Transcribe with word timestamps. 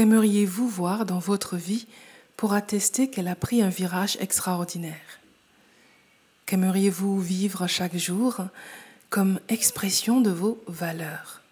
Qu'aimeriez-vous 0.00 0.66
voir 0.66 1.04
dans 1.04 1.18
votre 1.18 1.58
vie 1.58 1.86
pour 2.38 2.54
attester 2.54 3.10
qu'elle 3.10 3.28
a 3.28 3.34
pris 3.34 3.60
un 3.60 3.68
virage 3.68 4.16
extraordinaire? 4.18 5.20
Qu'aimeriez-vous 6.46 7.20
vivre 7.20 7.66
chaque 7.66 7.98
jour 7.98 8.46
comme 9.10 9.40
expression 9.50 10.22
de 10.22 10.30
vos 10.30 10.58
valeurs? 10.66 11.42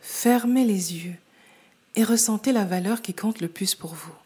Fermez 0.00 0.64
les 0.64 0.94
yeux 0.94 1.16
et 1.94 2.04
ressentez 2.04 2.52
la 2.52 2.64
valeur 2.64 3.02
qui 3.02 3.12
compte 3.12 3.42
le 3.42 3.48
plus 3.48 3.74
pour 3.74 3.92
vous. 3.92 4.16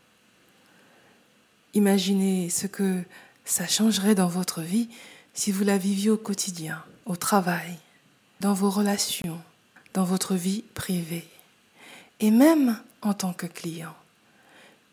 Imaginez 1.74 2.48
ce 2.48 2.68
que 2.68 3.02
ça 3.44 3.66
changerait 3.66 4.14
dans 4.14 4.28
votre 4.28 4.60
vie 4.60 4.88
si 5.34 5.50
vous 5.50 5.64
la 5.64 5.78
viviez 5.78 6.10
au 6.10 6.16
quotidien, 6.16 6.80
au 7.06 7.16
travail, 7.16 7.76
dans 8.38 8.54
vos 8.54 8.70
relations, 8.70 9.40
dans 9.94 10.04
votre 10.04 10.36
vie 10.36 10.62
privée. 10.74 11.26
Et 12.20 12.30
même 12.30 12.78
en 13.02 13.14
tant 13.14 13.32
que 13.32 13.46
client. 13.46 13.94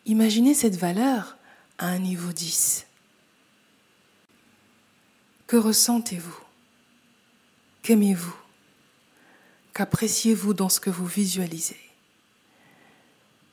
Imaginez 0.05 0.54
cette 0.54 0.75
valeur 0.75 1.37
à 1.77 1.87
un 1.87 2.00
niveau 2.00 2.31
10. 2.31 2.86
Que 5.47 5.57
ressentez-vous? 5.57 6.37
Qu'aimez-vous? 7.81 8.36
Qu'appréciez-vous 9.73 10.53
dans 10.53 10.69
ce 10.69 10.79
que 10.79 10.89
vous 10.89 11.05
visualisez? 11.05 11.79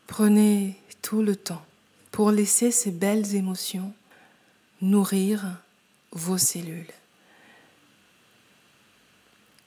Prenez 0.06 0.80
tout 1.02 1.22
le 1.22 1.36
temps 1.36 1.64
pour 2.10 2.30
laisser 2.30 2.70
ces 2.70 2.90
belles 2.90 3.34
émotions 3.34 3.92
nourrir 4.80 5.44
vos 6.12 6.38
cellules. 6.38 6.92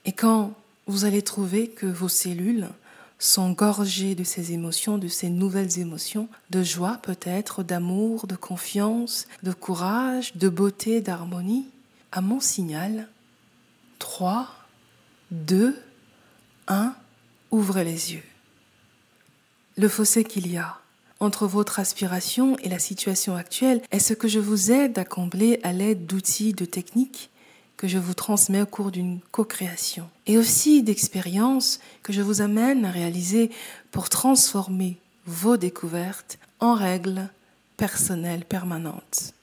Et 0.05 0.11
quand 0.11 0.53
vous 0.87 1.05
allez 1.05 1.21
trouver 1.21 1.69
que 1.69 1.85
vos 1.85 2.09
cellules 2.09 2.67
sont 3.19 3.51
gorgées 3.51 4.15
de 4.15 4.23
ces 4.23 4.53
émotions, 4.53 4.97
de 4.97 5.09
ces 5.09 5.29
nouvelles 5.29 5.77
émotions, 5.79 6.29
de 6.49 6.63
joie 6.63 6.99
peut-être, 7.03 7.63
d'amour, 7.63 8.25
de 8.25 8.37
confiance, 8.37 9.27
de 9.43 9.51
courage, 9.51 10.35
de 10.35 10.47
beauté, 10.47 11.01
d'harmonie, 11.01 11.67
à 12.13 12.21
mon 12.21 12.39
signal, 12.39 13.09
3, 13.99 14.47
2, 15.31 15.77
1, 16.69 16.95
ouvrez 17.51 17.83
les 17.83 18.13
yeux. 18.13 18.23
Le 19.77 19.89
fossé 19.89 20.23
qu'il 20.23 20.51
y 20.51 20.57
a 20.57 20.77
entre 21.19 21.45
votre 21.45 21.79
aspiration 21.79 22.57
et 22.59 22.69
la 22.69 22.79
situation 22.79 23.35
actuelle 23.35 23.81
est 23.91 23.99
ce 23.99 24.13
que 24.13 24.29
je 24.29 24.39
vous 24.39 24.71
aide 24.71 24.97
à 24.97 25.03
combler 25.03 25.59
à 25.63 25.73
l'aide 25.73 26.05
d'outils, 26.05 26.53
de 26.53 26.65
techniques 26.65 27.29
que 27.79 27.87
je 27.87 27.97
vous 27.97 28.13
transmets 28.13 28.61
au 28.61 28.65
cours 28.65 28.91
d'une 28.91 29.19
co-création 29.31 30.09
et 30.27 30.37
aussi 30.37 30.83
d'expériences 30.83 31.79
que 32.03 32.11
je 32.11 32.21
vous 32.21 32.41
amène 32.41 32.83
à 32.83 32.91
réaliser 32.91 33.49
pour 33.91 34.09
transformer 34.09 34.97
vos 35.25 35.55
découvertes 35.55 36.39
en 36.59 36.73
règles 36.73 37.29
personnelles 37.77 38.43
permanentes. 38.43 39.33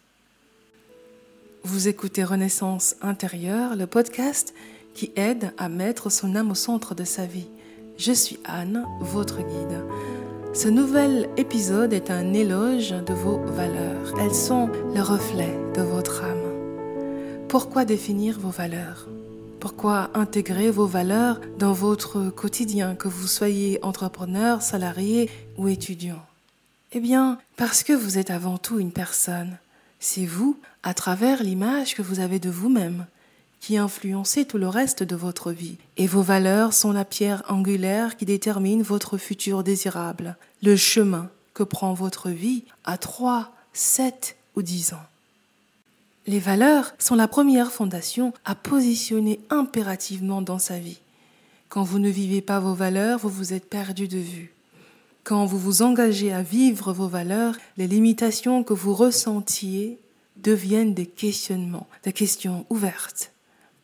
Vous 1.65 1.89
écoutez 1.89 2.25
Renaissance 2.25 2.97
intérieure, 3.01 3.75
le 3.75 3.87
podcast 3.87 4.53
qui 4.95 5.13
aide 5.17 5.55
à 5.57 5.71
mettre 5.71 6.11
son 6.11 6.37
âme 6.37 6.51
au 6.51 6.55
centre 6.55 6.95
de 6.95 7.05
sa 7.05 7.25
vie. 7.25 7.49
Je 7.97 8.13
suis 8.13 8.39
Anne, 8.45 8.85
votre 9.01 9.39
guide. 9.39 9.83
Ce 10.53 10.69
nouvel 10.69 11.31
épisode 11.39 11.95
est 11.95 12.11
un 12.11 12.35
éloge 12.35 12.91
de 12.91 13.15
vos 13.15 13.39
valeurs. 13.39 14.13
Elles 14.21 14.35
sont 14.35 14.67
le 14.95 15.01
reflet 15.01 15.59
de 15.75 15.81
votre 15.81 16.23
âme. 16.23 16.46
Pourquoi 17.49 17.85
définir 17.85 18.41
vos 18.41 18.51
valeurs? 18.51 19.07
Pourquoi 19.61 20.11
intégrer 20.15 20.73
vos 20.73 20.87
valeurs 20.87 21.41
dans 21.59 21.73
votre 21.73 22.29
quotidien, 22.31 22.97
que 22.97 23.07
vous 23.07 23.29
soyez 23.29 23.79
entrepreneur, 23.85 24.63
salarié 24.63 25.31
ou 25.57 25.69
étudiant? 25.69 26.23
Eh 26.91 26.99
bien, 26.99 27.39
parce 27.57 27.85
que 27.85 27.93
vous 27.93 28.19
êtes 28.19 28.31
avant 28.31 28.59
tout 28.59 28.81
une 28.81 28.91
personne. 28.91 29.59
C'est 30.01 30.27
vous, 30.27 30.59
à 30.83 30.93
travers 30.93 31.45
l'image 31.45 31.95
que 31.95 32.03
vous 32.03 32.19
avez 32.19 32.41
de 32.41 32.51
vous-même, 32.51 33.07
qui 33.61 33.77
influencez 33.77 34.45
tout 34.45 34.59
le 34.59 34.69
reste 34.69 35.05
de 35.05 35.17
votre 35.17 35.53
vie. 35.53 35.79
Et 35.97 36.09
vos 36.09 36.23
valeurs 36.23 36.73
sont 36.73 36.93
la 36.93 37.05
pierre 37.05 37.45
angulaire 37.49 38.17
qui 38.17 38.25
détermine 38.25 38.83
votre 38.83 39.19
futur 39.19 39.63
désirable, 39.63 40.37
le 40.65 40.75
chemin 40.75 41.31
que 41.55 41.63
prend 41.63 41.95
votre 41.95 42.29
vie 42.29 42.65
à 42.85 42.99
3, 42.99 43.53
7 43.73 44.37
ou 44.57 44.63
10 44.63 44.95
ans. 44.95 45.07
Les 46.29 46.41
valeurs 46.41 46.93
sont 46.99 47.15
la 47.15 47.29
première 47.29 47.71
fondation 47.71 48.35
à 48.45 48.57
positionner 48.57 49.41
impérativement 49.49 50.43
dans 50.43 50.59
sa 50.59 50.79
vie. 50.79 50.99
Quand 51.69 51.85
vous 51.85 52.01
ne 52.01 52.09
vivez 52.09 52.41
pas 52.41 52.59
vos 52.59 52.75
valeurs, 52.75 53.21
vous 53.21 53.29
vous 53.29 53.53
êtes 53.53 53.71
perdu 53.71 54.09
de 54.09 54.19
vue. 54.19 54.53
Quand 55.23 55.47
vous 55.47 55.59
vous 55.59 55.83
engagez 55.83 56.33
à 56.33 56.43
vivre 56.43 56.93
vos 56.93 57.07
valeurs, 57.07 57.57
les 57.77 57.87
limitations 57.87 58.65
que 58.65 58.75
vous 58.75 58.93
ressentiez 58.93 59.99
deviennent 60.37 60.95
des 60.95 61.07
questionnements, 61.07 61.87
des 62.03 62.13
questions 62.13 62.67
ouvertes. 62.71 63.33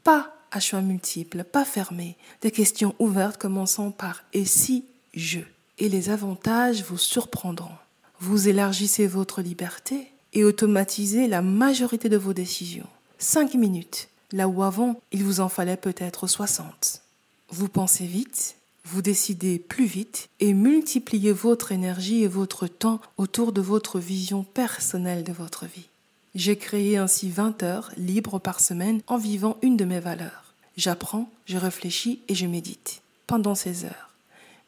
Pas 0.03 0.35
à 0.51 0.59
choix 0.59 0.81
multiples, 0.81 1.45
pas 1.45 1.65
fermés, 1.65 2.17
des 2.41 2.51
questions 2.51 2.95
ouvertes 2.99 3.41
commençant 3.41 3.93
par 3.93 4.25
et 4.33 4.45
si 4.45 4.85
je? 5.15 5.41
Et 5.79 5.89
les 5.89 6.11
avantages 6.11 6.83
vous 6.83 6.99
surprendront. 6.99 7.71
Vous 8.19 8.49
élargissez 8.49 9.07
votre 9.07 9.43
liberté 9.43 10.12
et 10.33 10.45
automatisez 10.45 11.29
la 11.29 11.43
majorité 11.43 12.09
de 12.09 12.17
vos 12.17 12.33
décisions. 12.33 12.87
Cinq 13.19 13.55
minutes, 13.55 14.09
là 14.33 14.49
où 14.49 14.63
avant 14.63 15.01
il 15.13 15.25
vous 15.25 15.41
en 15.41 15.49
fallait 15.49 15.77
peut-être 15.77 16.27
60. 16.27 17.03
Vous 17.51 17.69
pensez 17.69 18.07
vite, 18.07 18.57
vous 18.85 19.03
décidez 19.03 19.59
plus 19.59 19.85
vite 19.85 20.29
et 20.41 20.55
multipliez 20.55 21.33
votre 21.33 21.71
énergie 21.71 22.23
et 22.23 22.29
votre 22.29 22.67
temps 22.67 23.01
autour 23.17 23.53
de 23.53 23.61
votre 23.61 23.99
vision 23.99 24.43
personnelle 24.43 25.23
de 25.23 25.33
votre 25.33 25.67
vie. 25.67 25.89
J'ai 26.35 26.57
créé 26.57 26.97
ainsi 26.97 27.29
20 27.29 27.63
heures 27.63 27.91
libres 27.97 28.39
par 28.39 28.61
semaine 28.61 29.03
en 29.07 29.19
vivant 29.19 29.59
une 29.63 29.77
de 29.77 29.85
mes 29.85 30.01
valeurs. 30.01 30.55
J'apprends, 30.77 31.31
je 31.45 31.59
réfléchis 31.59 32.21
et 32.29 32.35
je 32.35 32.47
médite 32.47 33.03
pendant 33.27 33.55
ces 33.55 33.85
heures. 33.85 34.11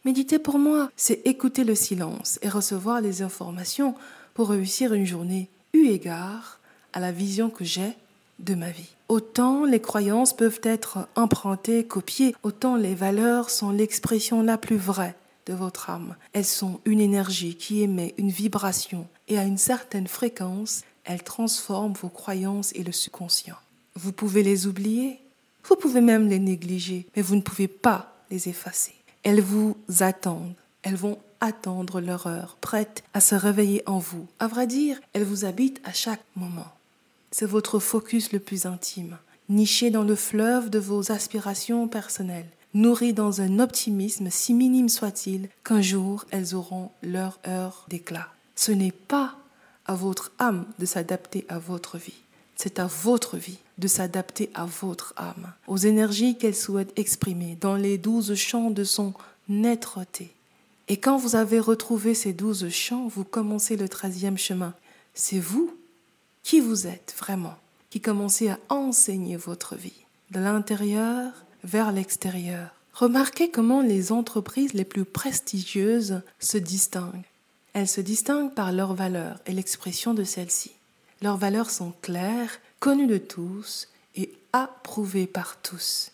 Méditer 0.04 0.38
pour 0.38 0.58
moi, 0.58 0.91
c'est 0.97 1.26
écouter 1.26 1.64
le 1.64 1.74
silence 1.74 2.38
et 2.42 2.48
recevoir 2.50 3.00
les 3.00 3.22
informations 3.22 3.94
pour 4.34 4.50
réussir 4.50 4.92
une 4.92 5.06
journée 5.06 5.48
égard 5.91 6.61
à 6.93 7.00
la 7.00 7.12
vision 7.12 7.50
que 7.50 7.65
j'ai 7.65 7.93
de 8.39 8.55
ma 8.55 8.71
vie. 8.71 8.95
Autant 9.09 9.65
les 9.65 9.81
croyances 9.81 10.34
peuvent 10.34 10.61
être 10.62 11.09
empruntées, 11.15 11.84
copiées, 11.84 12.34
autant 12.43 12.77
les 12.77 12.95
valeurs 12.95 13.50
sont 13.50 13.71
l'expression 13.71 14.43
la 14.43 14.59
plus 14.59 14.77
vraie 14.77 15.15
de 15.47 15.53
votre 15.53 15.91
âme. 15.91 16.17
Elles 16.33 16.45
sont 16.45 16.81
une 16.84 17.00
énergie 17.00 17.56
qui 17.56 17.83
émet 17.83 18.15
une 18.17 18.31
vibration 18.31 19.06
et 19.28 19.39
à 19.39 19.45
une 19.45 19.59
certaine 19.59 20.09
fréquence, 20.09 20.83
elles 21.05 21.22
transforment 21.22 21.93
vos 21.93 22.09
croyances 22.09 22.72
et 22.75 22.83
le 22.83 22.93
subconscient. 22.93 23.56
Vous 23.95 24.12
pouvez 24.12 24.43
les 24.43 24.66
oublier, 24.66 25.21
vous 25.69 25.77
pouvez 25.77 26.01
même 26.01 26.28
les 26.28 26.39
négliger, 26.39 27.06
mais 27.15 27.22
vous 27.22 27.37
ne 27.37 27.41
pouvez 27.41 27.69
pas 27.69 28.15
les 28.31 28.49
effacer. 28.49 28.95
Elles 29.22 29.41
vous 29.41 29.77
attendent, 30.01 30.55
elles 30.83 30.97
vont 30.97 31.19
attendre 31.44 32.00
leur 32.00 32.27
heure, 32.27 32.56
prêtes 32.60 33.05
à 33.15 33.21
se 33.21 33.34
réveiller 33.34 33.82
en 33.87 33.99
vous. 33.99 34.27
À 34.38 34.47
vrai 34.47 34.66
dire, 34.66 35.00
elles 35.12 35.25
vous 35.25 35.44
habitent 35.44 35.81
à 35.84 35.93
chaque 35.93 36.25
moment. 36.37 36.72
C'est 37.31 37.47
votre 37.47 37.78
focus 37.78 38.32
le 38.32 38.38
plus 38.38 38.66
intime, 38.66 39.19
niché 39.49 39.91
dans 39.91 40.04
le 40.04 40.15
fleuve 40.15 40.71
de 40.71 40.78
vos 40.78 41.12
aspirations 41.12 41.88
personnelles, 41.88 42.49
nourri 42.75 43.12
dans 43.12 43.41
un 43.41 43.59
optimisme 43.59 44.28
si 44.31 44.54
minime 44.54 44.88
soit-il 44.88 45.49
qu'un 45.65 45.83
jour 45.83 46.25
elles 46.31 46.54
auront 46.54 46.91
leur 47.03 47.38
heure 47.47 47.87
d'éclat. 47.88 48.28
Ce 48.56 48.72
n'est 48.72 48.93
pas 48.93 49.37
à 49.87 49.94
votre 49.94 50.33
âme 50.38 50.65
de 50.78 50.87
s'adapter 50.87 51.44
à 51.49 51.59
votre 51.59 51.99
vie. 51.99 52.22
C'est 52.56 52.78
à 52.78 52.87
votre 52.87 53.37
vie 53.37 53.59
de 53.78 53.88
s'adapter 53.88 54.50
à 54.54 54.65
votre 54.65 55.12
âme, 55.16 55.53
aux 55.66 55.77
énergies 55.77 56.37
qu'elle 56.37 56.54
souhaite 56.54 56.93
exprimer 56.97 57.59
dans 57.60 57.75
les 57.75 57.99
douze 57.99 58.34
champs 58.34 58.71
de 58.71 58.84
son 58.84 59.12
netreté. 59.49 60.33
Et 60.89 60.99
quand 60.99 61.17
vous 61.17 61.37
avez 61.37 61.61
retrouvé 61.61 62.15
ces 62.15 62.33
douze 62.33 62.69
champs, 62.69 63.09
vous 63.09 63.25
commencez 63.25 63.77
le 63.77 63.89
treizième 63.89 64.36
chemin. 64.36 64.75
C'est 65.15 65.39
vous 65.39 65.75
qui 66.42 66.60
vous 66.60 66.86
êtes 66.86 67.15
vraiment, 67.19 67.57
qui 67.91 68.01
commencez 68.01 68.51
à 68.51 68.59
enseigner 68.69 69.36
votre 69.36 69.77
vie, 69.77 70.04
de 70.31 70.41
l'intérieur 70.41 71.33
vers 71.63 71.91
l'extérieur. 71.91 72.69
Remarquez 72.92 73.51
comment 73.51 73.81
les 73.81 74.13
entreprises 74.13 74.75
les 74.75 74.84
plus 74.84 75.04
prestigieuses 75.04 76.21
se 76.39 76.59
distinguent. 76.59 77.25
Elles 77.72 77.89
se 77.89 78.01
distinguent 78.01 78.54
par 78.54 78.71
leurs 78.71 78.95
valeurs 78.95 79.41
et 79.47 79.53
l'expression 79.53 80.15
de 80.15 80.22
celles-ci. 80.22 80.72
Leurs 81.22 81.39
valeurs 81.39 81.71
sont 81.71 81.92
claires, 82.03 82.60
connues 82.78 83.07
de 83.07 83.19
tous 83.19 83.89
et 84.15 84.33
approuvées 84.53 85.27
par 85.27 85.57
tous. 85.63 86.13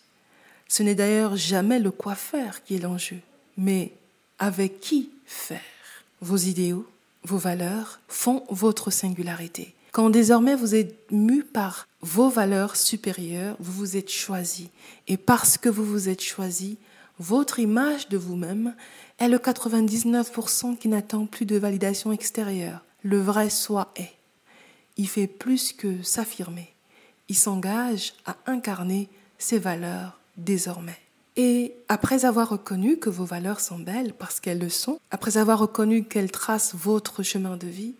Ce 0.67 0.81
n'est 0.81 0.95
d'ailleurs 0.95 1.35
jamais 1.35 1.79
le 1.79 1.91
quoi 1.91 2.15
faire 2.15 2.63
qui 2.63 2.75
est 2.75 2.79
l'enjeu, 2.79 3.19
mais 3.57 3.91
avec 4.41 4.81
qui 4.81 5.11
faire. 5.25 5.61
Vos 6.19 6.35
idéaux, 6.35 6.85
vos 7.23 7.37
valeurs 7.37 7.99
font 8.07 8.43
votre 8.49 8.91
singularité. 8.91 9.73
Quand 9.91 10.09
désormais 10.09 10.55
vous 10.55 10.73
êtes 10.73 11.11
mu 11.11 11.43
par 11.43 11.87
vos 12.01 12.29
valeurs 12.29 12.75
supérieures, 12.75 13.55
vous 13.59 13.71
vous 13.71 13.97
êtes 13.97 14.09
choisi. 14.09 14.69
Et 15.07 15.17
parce 15.17 15.57
que 15.57 15.69
vous 15.69 15.85
vous 15.85 16.09
êtes 16.09 16.23
choisi, 16.23 16.77
votre 17.19 17.59
image 17.59 18.09
de 18.09 18.17
vous-même 18.17 18.73
est 19.19 19.29
le 19.29 19.37
99% 19.37 20.75
qui 20.75 20.87
n'attend 20.87 21.27
plus 21.27 21.45
de 21.45 21.57
validation 21.57 22.11
extérieure. 22.11 22.81
Le 23.03 23.19
vrai 23.19 23.51
soi 23.51 23.91
est. 23.95 24.13
Il 24.97 25.07
fait 25.07 25.27
plus 25.27 25.71
que 25.71 26.01
s'affirmer. 26.01 26.73
Il 27.29 27.37
s'engage 27.37 28.13
à 28.25 28.37
incarner 28.47 29.07
ses 29.37 29.59
valeurs 29.59 30.19
désormais. 30.35 30.99
Et 31.37 31.73
après 31.87 32.25
avoir 32.25 32.49
reconnu 32.49 32.97
que 32.97 33.09
vos 33.09 33.23
valeurs 33.23 33.61
sont 33.61 33.79
belles 33.79 34.13
parce 34.13 34.39
qu'elles 34.39 34.59
le 34.59 34.69
sont, 34.69 34.99
après 35.11 35.37
avoir 35.37 35.59
reconnu 35.59 36.03
qu'elles 36.03 36.31
tracent 36.31 36.75
votre 36.75 37.23
chemin 37.23 37.55
de 37.55 37.67
vie, 37.67 37.95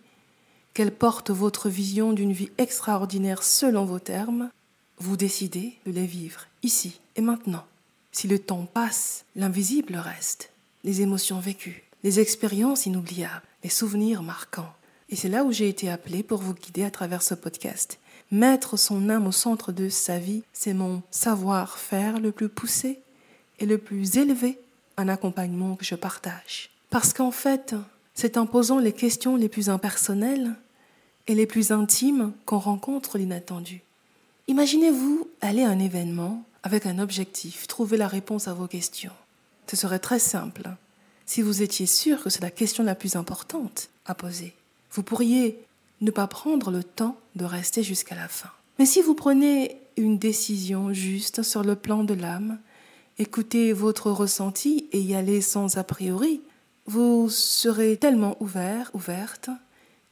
qu'elles 0.74 0.94
portent 0.94 1.30
votre 1.30 1.68
vision 1.68 2.12
d'une 2.12 2.32
vie 2.32 2.50
extraordinaire 2.58 3.42
selon 3.42 3.84
vos 3.84 3.98
termes, 3.98 4.50
vous 4.98 5.16
décidez 5.16 5.74
de 5.86 5.92
les 5.92 6.06
vivre 6.06 6.46
ici 6.62 7.00
et 7.16 7.22
maintenant. 7.22 7.64
Si 8.12 8.28
le 8.28 8.38
temps 8.38 8.66
passe, 8.66 9.24
l'invisible 9.34 9.96
reste, 9.96 10.50
les 10.84 11.00
émotions 11.00 11.40
vécues, 11.40 11.84
les 12.04 12.20
expériences 12.20 12.84
inoubliables, 12.84 13.42
les 13.64 13.70
souvenirs 13.70 14.22
marquants. 14.22 14.72
Et 15.08 15.16
c'est 15.16 15.28
là 15.28 15.44
où 15.44 15.52
j'ai 15.52 15.68
été 15.68 15.90
appelée 15.90 16.22
pour 16.22 16.42
vous 16.42 16.54
guider 16.54 16.84
à 16.84 16.90
travers 16.90 17.22
ce 17.22 17.34
podcast. 17.34 17.98
Mettre 18.30 18.78
son 18.78 19.08
âme 19.08 19.26
au 19.26 19.32
centre 19.32 19.72
de 19.72 19.88
sa 19.88 20.18
vie, 20.18 20.42
c'est 20.52 20.74
mon 20.74 21.02
savoir-faire 21.10 22.20
le 22.20 22.32
plus 22.32 22.48
poussé 22.48 23.00
le 23.66 23.78
plus 23.78 24.16
élevé, 24.16 24.58
un 24.96 25.08
accompagnement 25.08 25.76
que 25.76 25.84
je 25.84 25.94
partage. 25.94 26.70
Parce 26.90 27.12
qu'en 27.12 27.30
fait, 27.30 27.74
c'est 28.14 28.36
en 28.36 28.46
posant 28.46 28.78
les 28.78 28.92
questions 28.92 29.36
les 29.36 29.48
plus 29.48 29.70
impersonnelles 29.70 30.54
et 31.26 31.34
les 31.34 31.46
plus 31.46 31.72
intimes 31.72 32.32
qu'on 32.44 32.58
rencontre 32.58 33.18
l'inattendu. 33.18 33.82
Imaginez-vous 34.48 35.28
aller 35.40 35.62
à 35.62 35.70
un 35.70 35.78
événement 35.78 36.44
avec 36.62 36.86
un 36.86 36.98
objectif, 36.98 37.66
trouver 37.66 37.96
la 37.96 38.08
réponse 38.08 38.48
à 38.48 38.54
vos 38.54 38.66
questions. 38.66 39.12
Ce 39.66 39.76
serait 39.76 39.98
très 39.98 40.18
simple 40.18 40.68
si 41.24 41.40
vous 41.40 41.62
étiez 41.62 41.86
sûr 41.86 42.22
que 42.22 42.30
c'est 42.30 42.42
la 42.42 42.50
question 42.50 42.84
la 42.84 42.94
plus 42.94 43.16
importante 43.16 43.88
à 44.04 44.14
poser. 44.14 44.52
Vous 44.90 45.02
pourriez 45.02 45.58
ne 46.00 46.10
pas 46.10 46.26
prendre 46.26 46.70
le 46.70 46.84
temps 46.84 47.16
de 47.36 47.44
rester 47.44 47.82
jusqu'à 47.82 48.14
la 48.14 48.28
fin. 48.28 48.50
Mais 48.78 48.86
si 48.86 49.00
vous 49.00 49.14
prenez 49.14 49.78
une 49.96 50.18
décision 50.18 50.92
juste 50.92 51.42
sur 51.42 51.62
le 51.62 51.76
plan 51.76 52.04
de 52.04 52.14
l'âme, 52.14 52.58
écoutez 53.18 53.72
votre 53.72 54.10
ressenti 54.10 54.88
et 54.92 55.00
y 55.00 55.14
allez 55.14 55.40
sans 55.40 55.76
a 55.76 55.84
priori, 55.84 56.42
vous 56.86 57.28
serez 57.30 57.96
tellement 57.96 58.36
ouvert, 58.40 58.90
ouverte, 58.94 59.50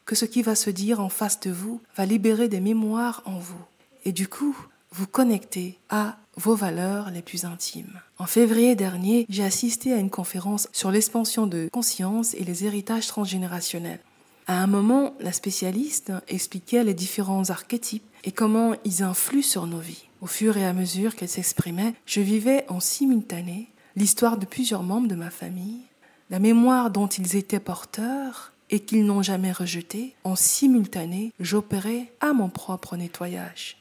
que 0.04 0.14
ce 0.14 0.24
qui 0.24 0.42
va 0.42 0.54
se 0.54 0.70
dire 0.70 1.00
en 1.00 1.08
face 1.08 1.40
de 1.40 1.50
vous 1.50 1.80
va 1.96 2.06
libérer 2.06 2.48
des 2.48 2.60
mémoires 2.60 3.22
en 3.26 3.38
vous. 3.38 3.64
Et 4.04 4.12
du 4.12 4.28
coup, 4.28 4.56
vous 4.92 5.06
connectez 5.06 5.78
à 5.88 6.16
vos 6.36 6.54
valeurs 6.54 7.10
les 7.10 7.22
plus 7.22 7.44
intimes. 7.44 8.00
En 8.18 8.26
février 8.26 8.74
dernier, 8.74 9.26
j'ai 9.28 9.44
assisté 9.44 9.92
à 9.92 9.98
une 9.98 10.10
conférence 10.10 10.68
sur 10.72 10.90
l'expansion 10.90 11.46
de 11.46 11.68
conscience 11.72 12.34
et 12.34 12.44
les 12.44 12.64
héritages 12.64 13.06
transgénérationnels. 13.06 14.00
À 14.46 14.60
un 14.62 14.66
moment, 14.66 15.14
la 15.20 15.32
spécialiste 15.32 16.12
expliquait 16.26 16.82
les 16.82 16.94
différents 16.94 17.50
archétypes 17.50 18.08
et 18.24 18.32
comment 18.32 18.74
ils 18.84 19.02
influent 19.02 19.42
sur 19.42 19.66
nos 19.66 19.78
vies. 19.78 20.09
Au 20.20 20.26
fur 20.26 20.56
et 20.56 20.66
à 20.66 20.72
mesure 20.72 21.16
qu'elle 21.16 21.28
s'exprimait, 21.28 21.94
je 22.04 22.20
vivais 22.20 22.64
en 22.68 22.80
simultané 22.80 23.68
l'histoire 23.96 24.36
de 24.36 24.46
plusieurs 24.46 24.82
membres 24.82 25.08
de 25.08 25.14
ma 25.14 25.30
famille, 25.30 25.80
la 26.28 26.38
mémoire 26.38 26.90
dont 26.90 27.06
ils 27.06 27.36
étaient 27.36 27.60
porteurs 27.60 28.52
et 28.68 28.80
qu'ils 28.80 29.04
n'ont 29.04 29.22
jamais 29.22 29.50
rejeté, 29.50 30.14
en 30.22 30.36
simultané, 30.36 31.32
j'opérais 31.40 32.12
à 32.20 32.32
mon 32.32 32.48
propre 32.48 32.96
nettoyage. 32.96 33.78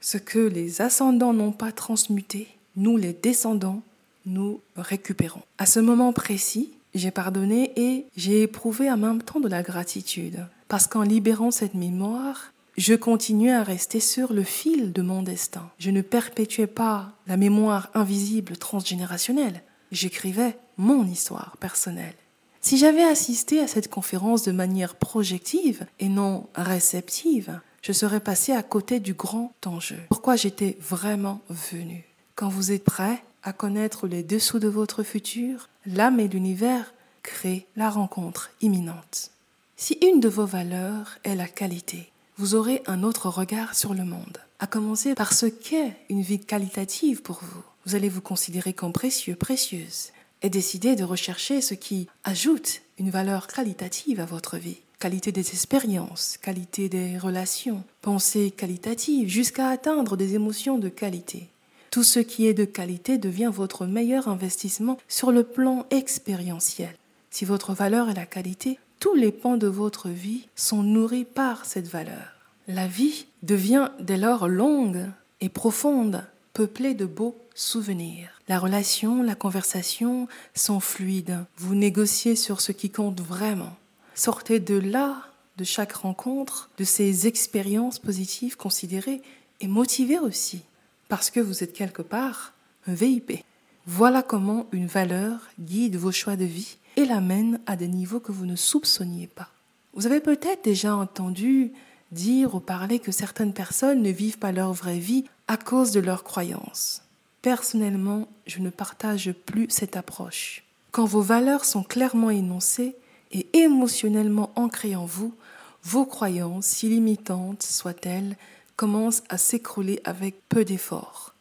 Ce 0.00 0.18
que 0.18 0.38
les 0.38 0.82
ascendants 0.82 1.32
n'ont 1.32 1.52
pas 1.52 1.72
transmuté, 1.72 2.48
nous 2.76 2.96
les 2.96 3.14
descendants, 3.14 3.82
nous 4.26 4.60
récupérons. 4.76 5.42
À 5.56 5.66
ce 5.66 5.80
moment 5.80 6.12
précis, 6.12 6.70
j'ai 6.94 7.10
pardonné 7.10 7.72
et 7.76 8.06
j'ai 8.16 8.42
éprouvé 8.42 8.90
en 8.90 8.96
même 8.96 9.22
temps 9.22 9.40
de 9.40 9.48
la 9.48 9.62
gratitude. 9.62 10.46
Parce 10.68 10.86
qu'en 10.86 11.02
libérant 11.02 11.50
cette 11.50 11.74
mémoire, 11.74 12.52
je 12.76 12.94
continuais 12.94 13.52
à 13.52 13.62
rester 13.62 14.00
sur 14.00 14.32
le 14.32 14.42
fil 14.42 14.92
de 14.92 15.02
mon 15.02 15.22
destin. 15.22 15.70
Je 15.78 15.90
ne 15.90 16.02
perpétuais 16.02 16.66
pas 16.66 17.12
la 17.26 17.36
mémoire 17.36 17.90
invisible 17.94 18.56
transgénérationnelle. 18.56 19.62
J'écrivais 19.92 20.58
mon 20.76 21.06
histoire 21.06 21.56
personnelle. 21.58 22.14
Si 22.60 22.76
j'avais 22.76 23.04
assisté 23.04 23.60
à 23.60 23.68
cette 23.68 23.88
conférence 23.88 24.42
de 24.42 24.52
manière 24.52 24.96
projective 24.96 25.86
et 26.00 26.08
non 26.08 26.48
réceptive, 26.54 27.60
je 27.80 27.92
serais 27.92 28.20
passé 28.20 28.52
à 28.52 28.62
côté 28.62 28.98
du 28.98 29.14
grand 29.14 29.52
enjeu. 29.64 30.00
Pourquoi 30.08 30.36
j'étais 30.36 30.76
vraiment 30.80 31.40
venu? 31.48 32.04
Quand 32.34 32.48
vous 32.48 32.72
êtes 32.72 32.84
prêt 32.84 33.22
à 33.42 33.52
connaître 33.52 34.08
les 34.08 34.24
dessous 34.24 34.58
de 34.58 34.68
votre 34.68 35.04
futur, 35.04 35.68
l'âme 35.86 36.18
et 36.18 36.28
l'univers 36.28 36.92
créent 37.22 37.66
la 37.76 37.88
rencontre 37.88 38.50
imminente. 38.60 39.30
Si 39.76 39.98
une 40.02 40.20
de 40.20 40.28
vos 40.28 40.46
valeurs 40.46 41.18
est 41.22 41.36
la 41.36 41.46
qualité, 41.46 42.10
vous 42.38 42.54
aurez 42.54 42.82
un 42.86 43.02
autre 43.02 43.28
regard 43.28 43.74
sur 43.74 43.94
le 43.94 44.04
monde, 44.04 44.38
à 44.58 44.66
commencer 44.66 45.14
par 45.14 45.32
ce 45.32 45.46
qu'est 45.46 45.96
une 46.10 46.20
vie 46.20 46.40
qualitative 46.40 47.22
pour 47.22 47.40
vous. 47.42 47.62
Vous 47.86 47.94
allez 47.94 48.08
vous 48.08 48.20
considérer 48.20 48.74
comme 48.74 48.92
précieux, 48.92 49.36
précieuse, 49.36 50.10
et 50.42 50.50
décider 50.50 50.96
de 50.96 51.04
rechercher 51.04 51.60
ce 51.62 51.74
qui 51.74 52.08
ajoute 52.24 52.82
une 52.98 53.10
valeur 53.10 53.46
qualitative 53.46 54.20
à 54.20 54.26
votre 54.26 54.58
vie 54.58 54.78
qualité 54.98 55.30
des 55.30 55.50
expériences, 55.50 56.38
qualité 56.38 56.88
des 56.88 57.18
relations, 57.18 57.84
pensée 58.00 58.50
qualitative, 58.50 59.28
jusqu'à 59.28 59.68
atteindre 59.68 60.16
des 60.16 60.34
émotions 60.34 60.78
de 60.78 60.88
qualité. 60.88 61.48
Tout 61.90 62.02
ce 62.02 62.18
qui 62.18 62.46
est 62.46 62.54
de 62.54 62.64
qualité 62.64 63.18
devient 63.18 63.50
votre 63.52 63.86
meilleur 63.86 64.28
investissement 64.28 64.98
sur 65.08 65.32
le 65.32 65.42
plan 65.42 65.86
expérientiel. 65.90 66.96
Si 67.30 67.44
votre 67.44 67.74
valeur 67.74 68.08
est 68.08 68.14
la 68.14 68.26
qualité, 68.26 68.78
tous 68.98 69.14
les 69.14 69.32
pans 69.32 69.56
de 69.56 69.66
votre 69.66 70.08
vie 70.08 70.48
sont 70.56 70.82
nourris 70.82 71.24
par 71.24 71.64
cette 71.64 71.88
valeur. 71.88 72.32
La 72.68 72.86
vie 72.86 73.26
devient 73.42 73.90
dès 74.00 74.16
lors 74.16 74.48
longue 74.48 75.06
et 75.40 75.48
profonde, 75.48 76.24
peuplée 76.52 76.94
de 76.94 77.04
beaux 77.04 77.36
souvenirs. 77.54 78.40
La 78.48 78.58
relation, 78.58 79.22
la 79.22 79.34
conversation 79.34 80.28
sont 80.54 80.80
fluides. 80.80 81.44
Vous 81.56 81.74
négociez 81.74 82.36
sur 82.36 82.60
ce 82.60 82.72
qui 82.72 82.90
compte 82.90 83.20
vraiment. 83.20 83.76
Sortez 84.14 84.60
de 84.60 84.76
là, 84.76 85.28
de 85.56 85.64
chaque 85.64 85.92
rencontre, 85.92 86.70
de 86.78 86.84
ces 86.84 87.26
expériences 87.26 87.98
positives 87.98 88.56
considérées 88.56 89.22
et 89.60 89.68
motivées 89.68 90.18
aussi, 90.18 90.62
parce 91.08 91.30
que 91.30 91.40
vous 91.40 91.62
êtes 91.62 91.72
quelque 91.72 92.02
part 92.02 92.52
un 92.86 92.94
VIP. 92.94 93.44
Voilà 93.86 94.22
comment 94.22 94.66
une 94.72 94.86
valeur 94.86 95.40
guide 95.60 95.96
vos 95.96 96.12
choix 96.12 96.36
de 96.36 96.44
vie 96.44 96.76
et 96.96 97.04
l'amène 97.04 97.60
à 97.66 97.76
des 97.76 97.88
niveaux 97.88 98.20
que 98.20 98.32
vous 98.32 98.46
ne 98.46 98.56
soupçonniez 98.56 99.26
pas. 99.26 99.48
Vous 99.94 100.06
avez 100.06 100.20
peut-être 100.20 100.64
déjà 100.64 100.96
entendu 100.96 101.72
dire 102.12 102.54
ou 102.54 102.60
parler 102.60 102.98
que 102.98 103.12
certaines 103.12 103.52
personnes 103.52 104.02
ne 104.02 104.10
vivent 104.10 104.38
pas 104.38 104.52
leur 104.52 104.72
vraie 104.72 104.98
vie 104.98 105.24
à 105.48 105.56
cause 105.56 105.92
de 105.92 106.00
leurs 106.00 106.24
croyances. 106.24 107.02
Personnellement, 107.42 108.28
je 108.46 108.60
ne 108.60 108.70
partage 108.70 109.32
plus 109.32 109.66
cette 109.70 109.96
approche. 109.96 110.64
Quand 110.90 111.04
vos 111.04 111.22
valeurs 111.22 111.64
sont 111.64 111.82
clairement 111.82 112.30
énoncées, 112.30 112.96
et 113.32 113.46
émotionnellement 113.52 114.50
ancrées 114.56 114.96
en 114.96 115.04
vous, 115.04 115.34
vos 115.82 116.04
croyances, 116.04 116.66
si 116.66 116.88
limitantes 116.88 117.62
soient-elles, 117.62 118.36
commencent 118.76 119.22
à 119.28 119.38
s'écrouler 119.38 120.00
avec 120.04 120.36
peu 120.48 120.64
d'efforts. 120.64 121.34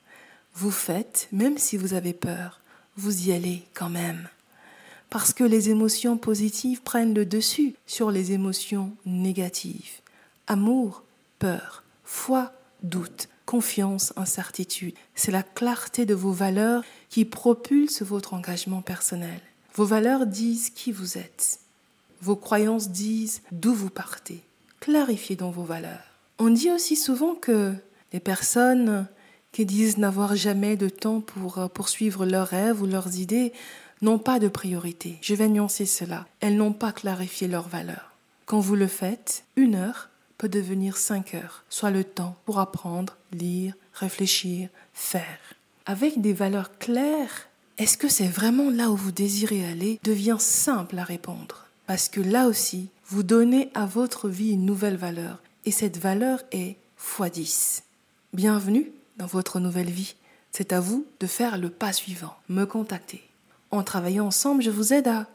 Vous 0.53 0.71
faites, 0.71 1.27
même 1.31 1.57
si 1.57 1.77
vous 1.77 1.93
avez 1.93 2.13
peur, 2.13 2.59
vous 2.97 3.27
y 3.27 3.33
allez 3.33 3.63
quand 3.73 3.89
même. 3.89 4.29
Parce 5.09 5.33
que 5.33 5.43
les 5.43 5.69
émotions 5.69 6.17
positives 6.17 6.81
prennent 6.81 7.13
le 7.13 7.25
dessus 7.25 7.75
sur 7.85 8.11
les 8.11 8.31
émotions 8.31 8.91
négatives. 9.05 10.01
Amour, 10.47 11.03
peur, 11.39 11.83
foi, 12.03 12.53
doute, 12.83 13.29
confiance, 13.45 14.13
incertitude. 14.15 14.95
C'est 15.15 15.31
la 15.31 15.43
clarté 15.43 16.05
de 16.05 16.13
vos 16.13 16.31
valeurs 16.31 16.83
qui 17.09 17.25
propulse 17.25 18.01
votre 18.01 18.33
engagement 18.33 18.81
personnel. 18.81 19.39
Vos 19.73 19.85
valeurs 19.85 20.25
disent 20.25 20.69
qui 20.69 20.91
vous 20.91 21.17
êtes. 21.17 21.59
Vos 22.21 22.35
croyances 22.35 22.89
disent 22.89 23.41
d'où 23.51 23.73
vous 23.73 23.89
partez. 23.89 24.41
Clarifiez 24.79 25.35
donc 25.35 25.53
vos 25.55 25.63
valeurs. 25.63 26.03
On 26.39 26.49
dit 26.49 26.71
aussi 26.71 26.95
souvent 26.95 27.35
que 27.35 27.73
les 28.13 28.19
personnes 28.19 29.07
qui 29.51 29.65
disent 29.65 29.97
n'avoir 29.97 30.35
jamais 30.35 30.75
de 30.75 30.89
temps 30.89 31.21
pour 31.21 31.59
euh, 31.59 31.67
poursuivre 31.67 32.25
leurs 32.25 32.47
rêves 32.47 32.81
ou 32.81 32.85
leurs 32.85 33.17
idées 33.19 33.53
n'ont 34.01 34.19
pas 34.19 34.39
de 34.39 34.47
priorité. 34.47 35.17
Je 35.21 35.35
vais 35.35 35.47
nuancer 35.47 35.85
cela. 35.85 36.27
Elles 36.39 36.57
n'ont 36.57 36.73
pas 36.73 36.91
clarifié 36.91 37.47
leurs 37.47 37.67
valeurs. 37.67 38.11
Quand 38.45 38.59
vous 38.59 38.75
le 38.75 38.87
faites, 38.87 39.43
une 39.55 39.75
heure 39.75 40.09
peut 40.37 40.49
devenir 40.49 40.97
cinq 40.97 41.33
heures, 41.33 41.63
soit 41.69 41.91
le 41.91 42.03
temps 42.03 42.35
pour 42.45 42.59
apprendre, 42.59 43.17
lire, 43.31 43.73
réfléchir, 43.93 44.69
faire. 44.93 45.39
Avec 45.85 46.21
des 46.21 46.33
valeurs 46.33 46.77
claires, 46.77 47.47
est-ce 47.77 47.97
que 47.97 48.07
c'est 48.07 48.27
vraiment 48.27 48.69
là 48.69 48.89
où 48.89 48.95
vous 48.95 49.11
désirez 49.11 49.65
aller 49.65 49.99
devient 50.03 50.37
simple 50.39 50.97
à 50.97 51.03
répondre. 51.03 51.65
Parce 51.87 52.09
que 52.09 52.21
là 52.21 52.47
aussi, 52.47 52.89
vous 53.07 53.23
donnez 53.23 53.69
à 53.73 53.85
votre 53.85 54.29
vie 54.29 54.51
une 54.51 54.65
nouvelle 54.65 54.97
valeur. 54.97 55.41
Et 55.65 55.71
cette 55.71 55.97
valeur 55.97 56.41
est 56.51 56.77
x10. 56.99 57.81
Bienvenue 58.33 58.91
dans 59.17 59.25
votre 59.25 59.59
nouvelle 59.59 59.89
vie. 59.89 60.15
C'est 60.51 60.73
à 60.73 60.79
vous 60.79 61.05
de 61.19 61.27
faire 61.27 61.57
le 61.57 61.69
pas 61.69 61.93
suivant. 61.93 62.35
Me 62.49 62.65
contacter. 62.65 63.23
En 63.71 63.83
travaillant 63.83 64.27
ensemble, 64.27 64.63
je 64.63 64.69
vous 64.69 64.93
aide 64.93 65.07
à 65.07 65.27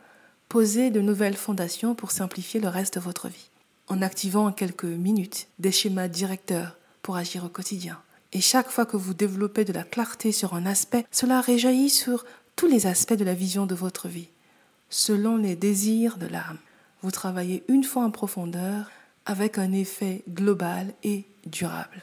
poser 0.48 0.90
de 0.90 1.00
nouvelles 1.00 1.36
fondations 1.36 1.94
pour 1.94 2.10
simplifier 2.10 2.60
le 2.60 2.68
reste 2.68 2.94
de 2.94 3.00
votre 3.00 3.28
vie. 3.28 3.50
En 3.88 4.02
activant 4.02 4.46
en 4.46 4.52
quelques 4.52 4.84
minutes 4.84 5.48
des 5.58 5.72
schémas 5.72 6.08
directeurs 6.08 6.76
pour 7.02 7.16
agir 7.16 7.44
au 7.44 7.48
quotidien. 7.48 7.98
Et 8.32 8.40
chaque 8.40 8.70
fois 8.70 8.86
que 8.86 8.96
vous 8.96 9.14
développez 9.14 9.64
de 9.64 9.72
la 9.72 9.82
clarté 9.82 10.32
sur 10.32 10.54
un 10.54 10.66
aspect, 10.66 11.04
cela 11.10 11.40
réjaillit 11.40 11.90
sur 11.90 12.24
tous 12.56 12.66
les 12.66 12.86
aspects 12.86 13.14
de 13.14 13.24
la 13.24 13.34
vision 13.34 13.66
de 13.66 13.74
votre 13.74 14.06
vie, 14.06 14.28
selon 14.90 15.36
les 15.36 15.56
désirs 15.56 16.16
de 16.18 16.26
l'âme. 16.26 16.58
Vous 17.02 17.10
travaillez 17.10 17.64
une 17.68 17.84
fois 17.84 18.04
en 18.04 18.10
profondeur 18.10 18.90
avec 19.26 19.58
un 19.58 19.72
effet 19.72 20.22
global 20.28 20.92
et 21.02 21.24
durable. 21.46 22.02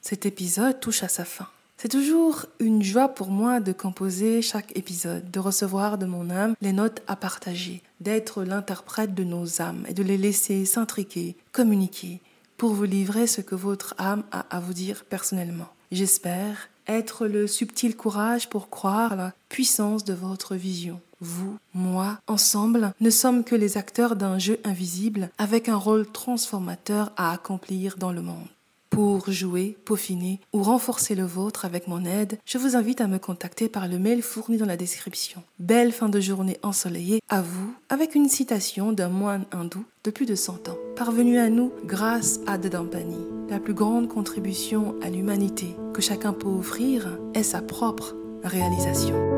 Cet 0.00 0.26
épisode 0.26 0.80
touche 0.80 1.02
à 1.02 1.08
sa 1.08 1.24
fin. 1.24 1.48
C'est 1.76 1.88
toujours 1.88 2.46
une 2.60 2.82
joie 2.82 3.08
pour 3.08 3.28
moi 3.28 3.60
de 3.60 3.72
composer 3.72 4.42
chaque 4.42 4.76
épisode, 4.76 5.30
de 5.30 5.40
recevoir 5.40 5.98
de 5.98 6.06
mon 6.06 6.30
âme 6.30 6.54
les 6.60 6.72
notes 6.72 7.02
à 7.06 7.16
partager, 7.16 7.82
d'être 8.00 8.44
l'interprète 8.44 9.14
de 9.14 9.24
nos 9.24 9.60
âmes 9.60 9.84
et 9.88 9.94
de 9.94 10.02
les 10.02 10.16
laisser 10.16 10.64
s'intriquer, 10.64 11.36
communiquer, 11.52 12.20
pour 12.56 12.72
vous 12.74 12.84
livrer 12.84 13.26
ce 13.26 13.40
que 13.40 13.54
votre 13.54 13.94
âme 13.98 14.22
a 14.30 14.46
à 14.50 14.60
vous 14.60 14.72
dire 14.72 15.04
personnellement. 15.04 15.68
J'espère 15.90 16.68
être 16.86 17.26
le 17.26 17.46
subtil 17.46 17.96
courage 17.96 18.48
pour 18.48 18.70
croire 18.70 19.12
à 19.12 19.16
la 19.16 19.32
puissance 19.48 20.04
de 20.04 20.14
votre 20.14 20.54
vision. 20.54 21.00
Vous, 21.20 21.56
moi, 21.72 22.18
ensemble, 22.26 22.92
ne 23.00 23.10
sommes 23.10 23.44
que 23.44 23.54
les 23.54 23.78
acteurs 23.78 24.16
d'un 24.16 24.38
jeu 24.38 24.58
invisible 24.64 25.30
avec 25.38 25.68
un 25.68 25.76
rôle 25.76 26.06
transformateur 26.06 27.12
à 27.16 27.32
accomplir 27.32 27.96
dans 27.96 28.12
le 28.12 28.22
monde. 28.22 28.48
Pour 28.94 29.28
jouer, 29.28 29.76
peaufiner 29.84 30.38
ou 30.52 30.62
renforcer 30.62 31.16
le 31.16 31.24
vôtre 31.24 31.64
avec 31.64 31.88
mon 31.88 32.04
aide, 32.04 32.38
je 32.46 32.58
vous 32.58 32.76
invite 32.76 33.00
à 33.00 33.08
me 33.08 33.18
contacter 33.18 33.68
par 33.68 33.88
le 33.88 33.98
mail 33.98 34.22
fourni 34.22 34.56
dans 34.56 34.66
la 34.66 34.76
description. 34.76 35.42
Belle 35.58 35.90
fin 35.90 36.08
de 36.08 36.20
journée 36.20 36.58
ensoleillée 36.62 37.20
à 37.28 37.42
vous 37.42 37.74
avec 37.88 38.14
une 38.14 38.28
citation 38.28 38.92
d'un 38.92 39.08
moine 39.08 39.46
hindou 39.50 39.84
de 40.04 40.12
plus 40.12 40.26
de 40.26 40.36
100 40.36 40.68
ans, 40.68 40.78
parvenu 40.94 41.38
à 41.38 41.50
nous 41.50 41.72
grâce 41.84 42.38
à 42.46 42.56
Dedampani. 42.56 43.18
La 43.50 43.58
plus 43.58 43.74
grande 43.74 44.06
contribution 44.06 44.94
à 45.02 45.10
l'humanité 45.10 45.74
que 45.92 46.00
chacun 46.00 46.32
peut 46.32 46.46
offrir 46.46 47.18
est 47.34 47.42
sa 47.42 47.62
propre 47.62 48.14
réalisation. 48.44 49.33